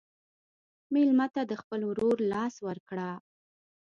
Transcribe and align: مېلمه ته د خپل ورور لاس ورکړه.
مېلمه 0.93 1.27
ته 1.33 1.41
د 1.45 1.53
خپل 1.61 1.81
ورور 1.89 2.17
لاس 2.31 2.55
ورکړه. 2.67 3.09